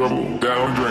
[0.00, 0.89] trouble down drain.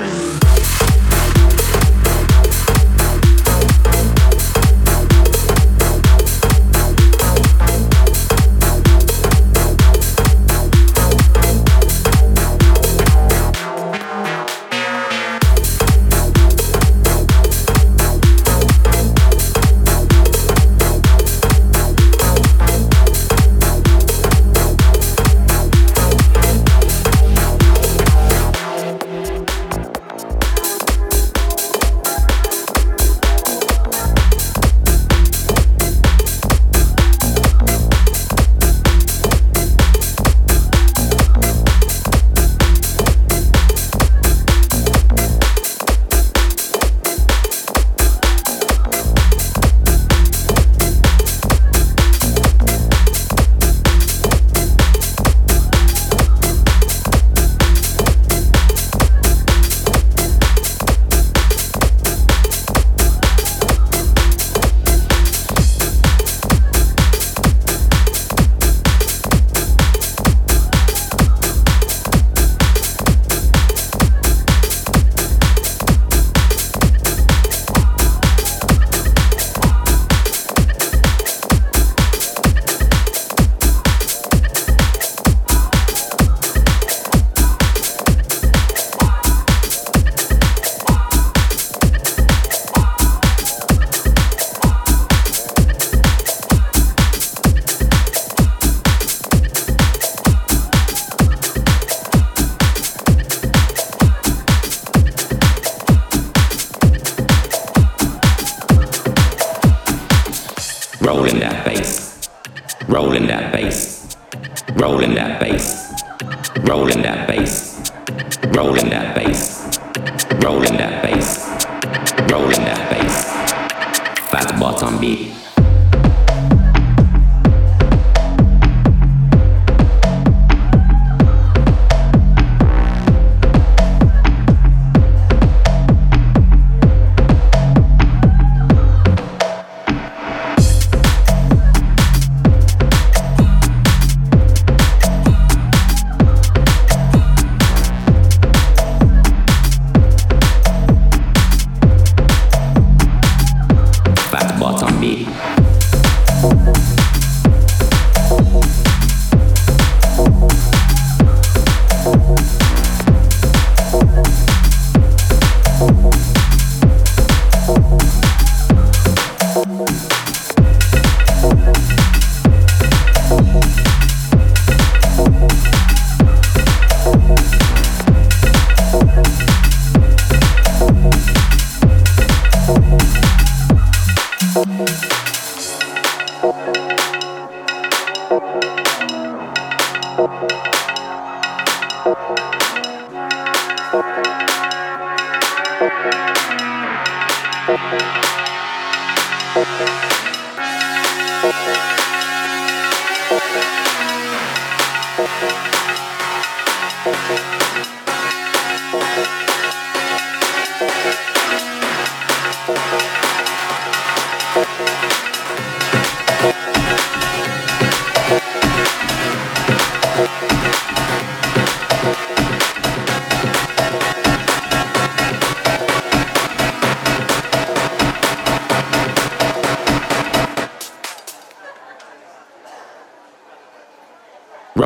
[199.55, 200.28] Música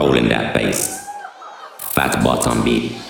[0.03, 1.07] rolling that bass.
[1.95, 3.02] Fat bottom beat.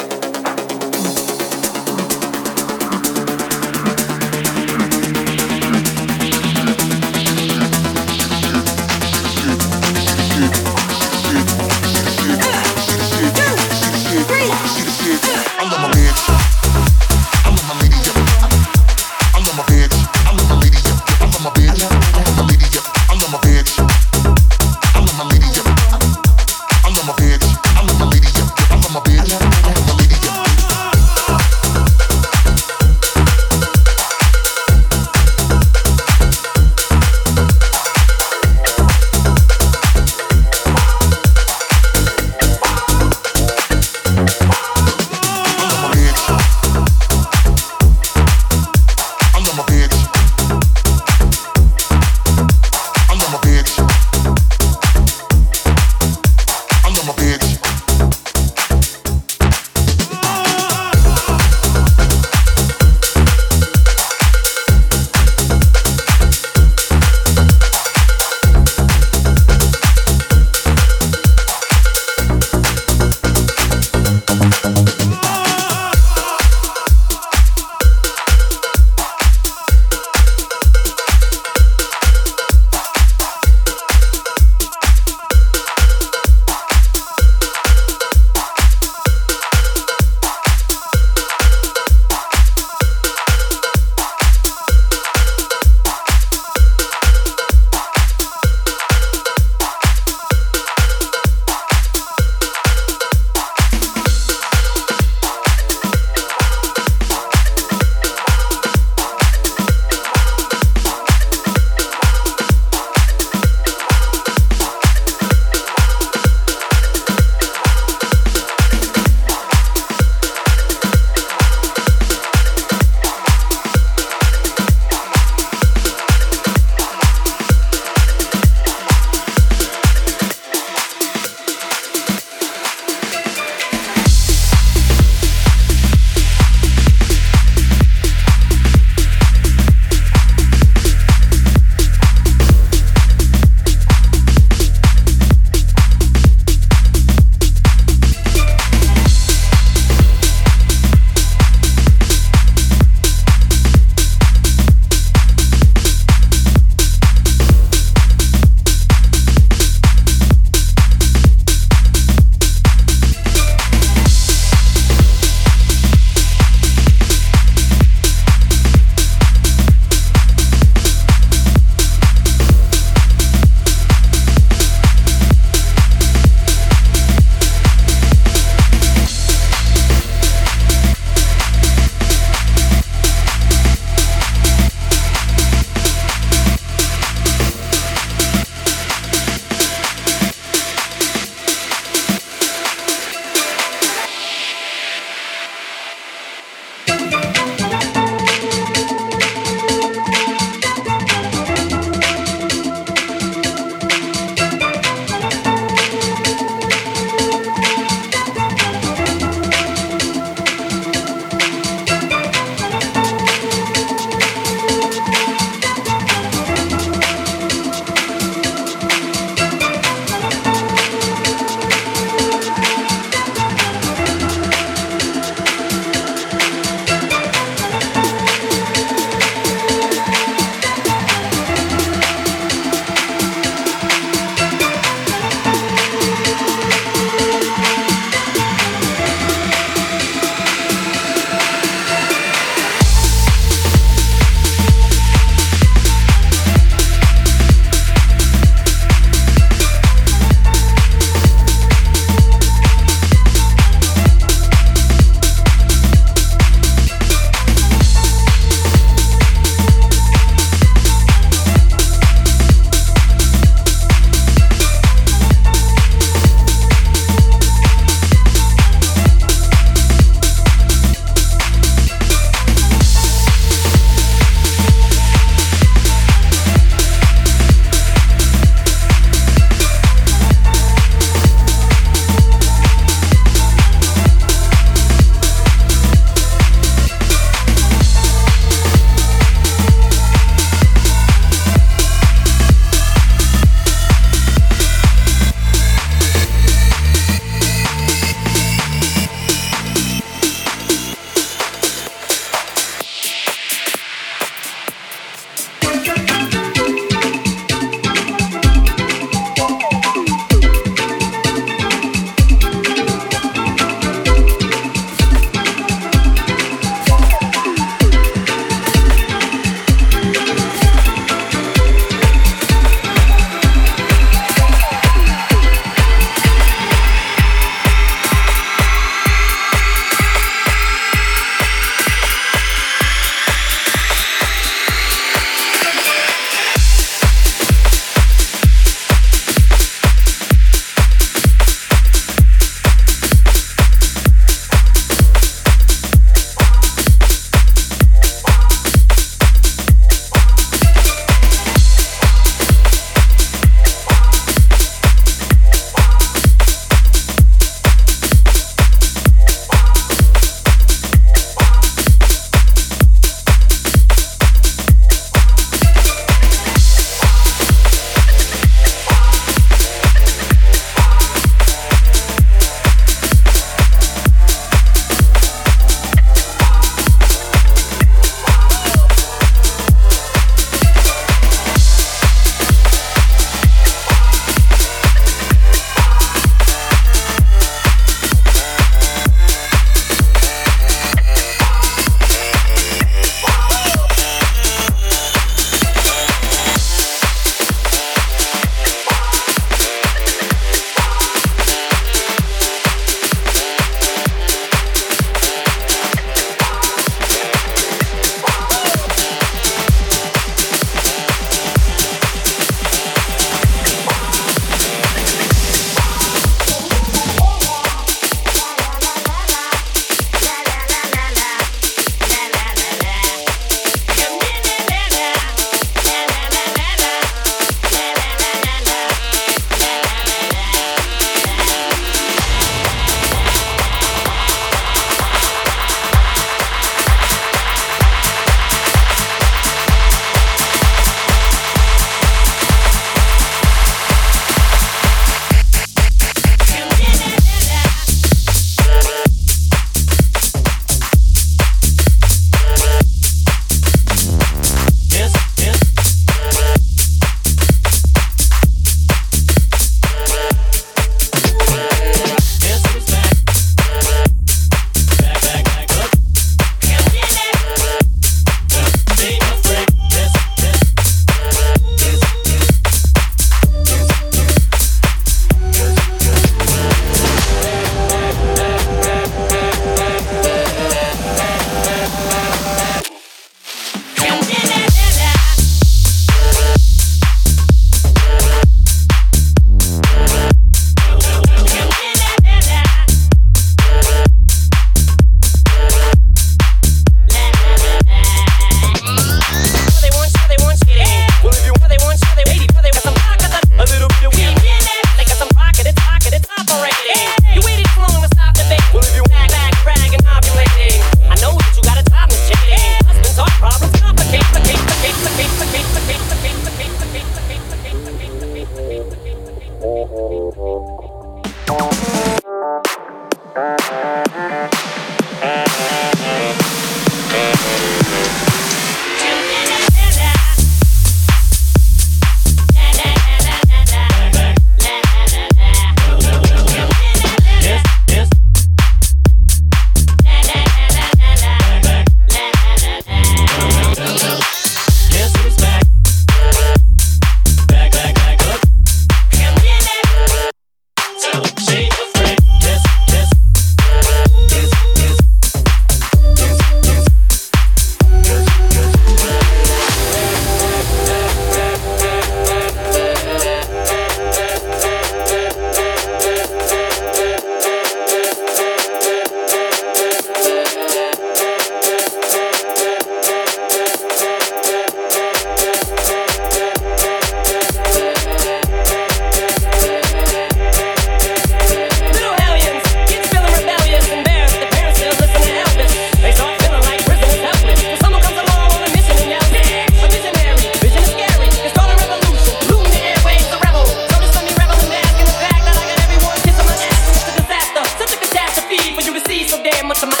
[599.61, 600.00] came with some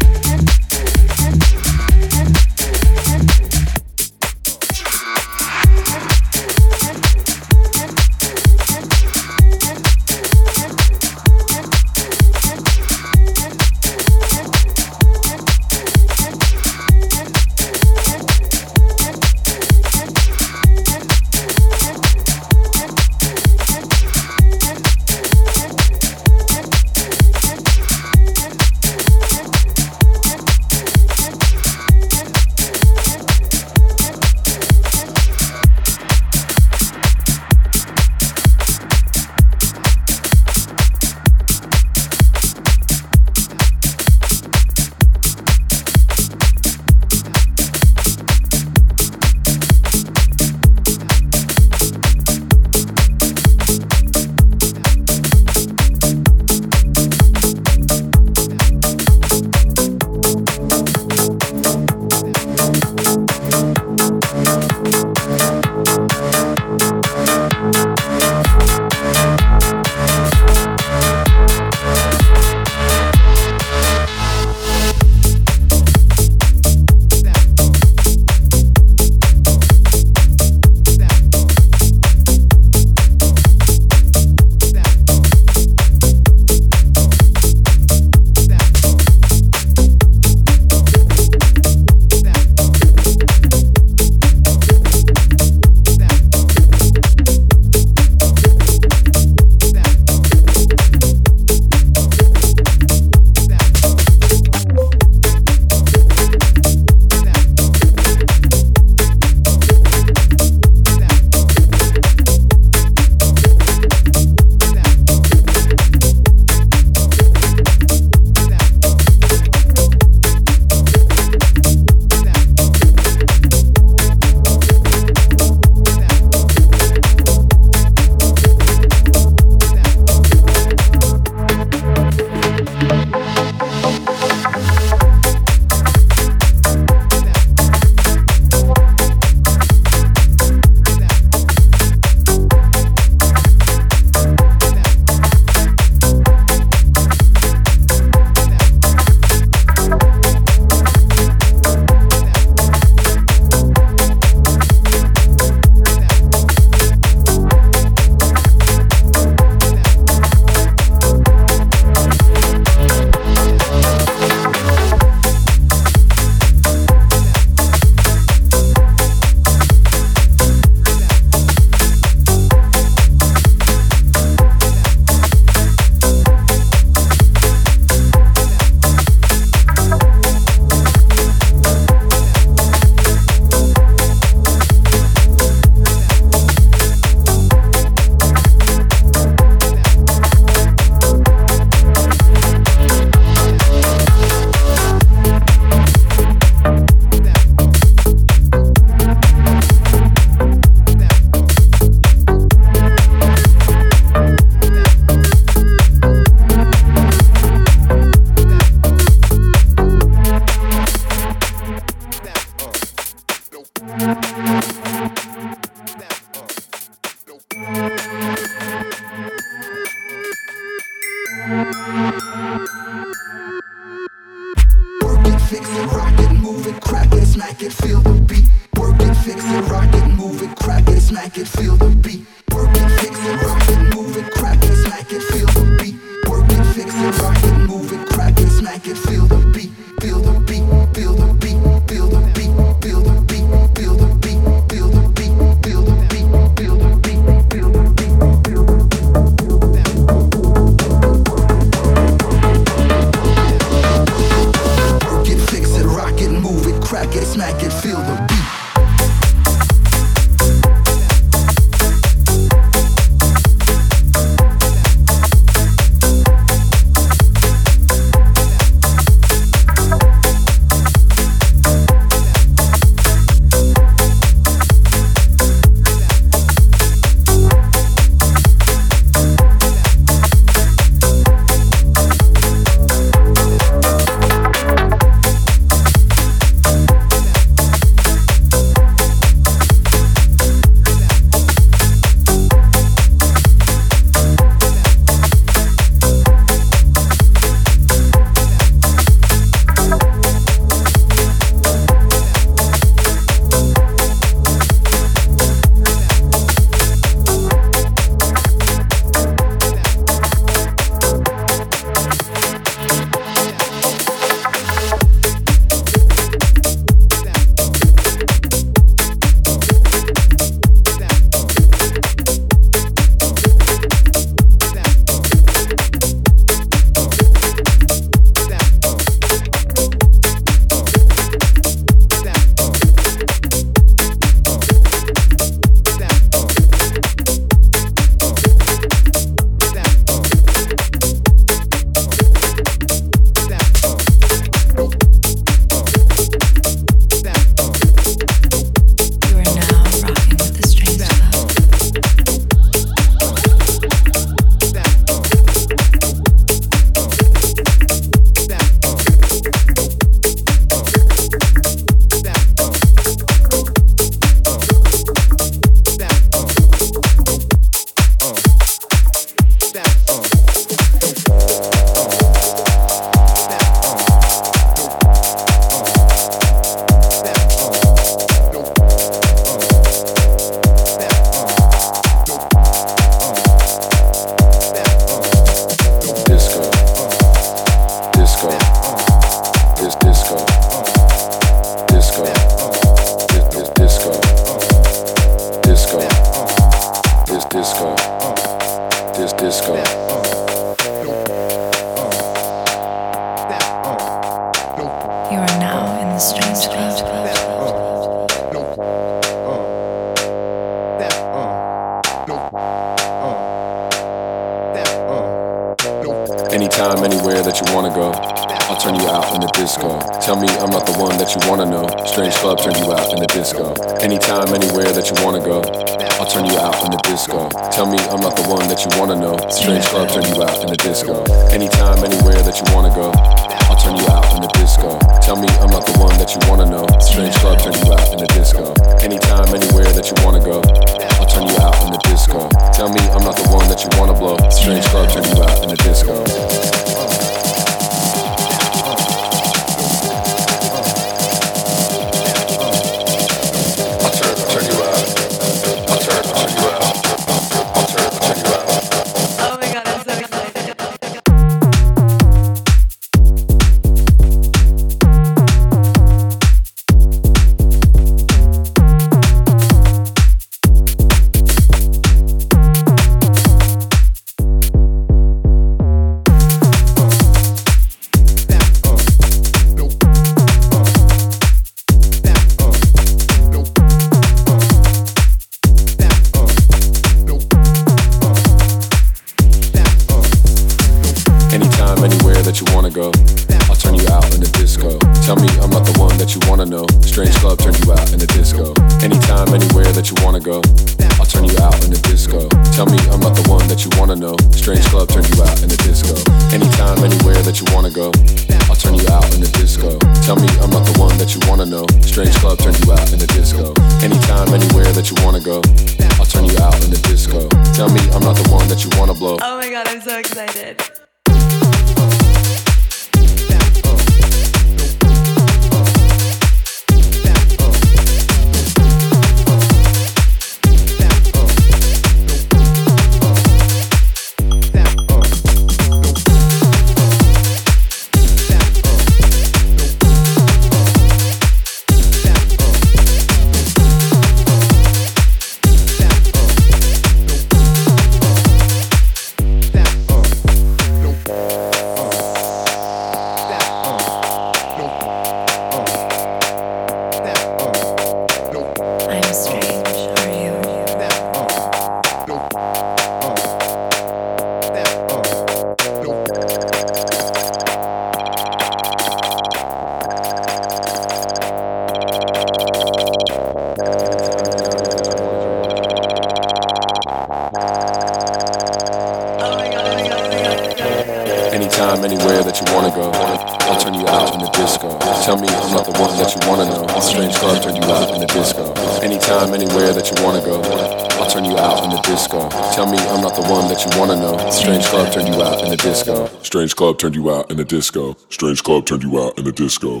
[597.04, 598.16] turned you out in the disco.
[598.30, 600.00] Strange club turned you out in the disco.